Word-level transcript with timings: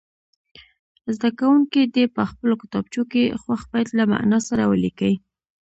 زده 1.15 1.29
کوونکي 1.39 1.81
دې 1.95 2.05
په 2.15 2.21
خپلو 2.31 2.53
کتابچو 2.61 3.01
کې 3.11 3.23
خوښ 3.41 3.61
بیت 3.71 3.89
له 3.99 4.03
معنا 4.11 4.37
سره 4.47 4.63
ولیکي. 4.71 5.13